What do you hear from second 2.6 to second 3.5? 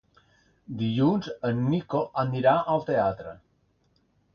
al teatre.